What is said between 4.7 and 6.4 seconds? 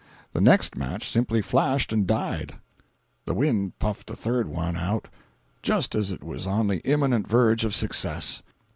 out just as it